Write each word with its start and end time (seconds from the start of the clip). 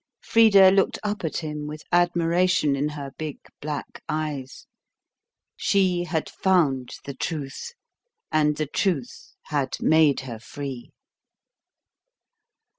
Frida 0.23 0.71
looked 0.71 0.97
up 1.03 1.23
at 1.23 1.37
him 1.37 1.67
with 1.67 1.83
admiration 1.91 2.75
in 2.75 2.89
her 2.89 3.11
big 3.19 3.37
black 3.61 4.01
eyes. 4.09 4.65
She 5.55 6.05
had 6.05 6.27
found 6.27 6.95
the 7.05 7.13
truth, 7.13 7.73
and 8.31 8.57
the 8.57 8.65
truth 8.65 9.35
had 9.51 9.73
made 9.79 10.21
her 10.21 10.39
free. 10.39 10.89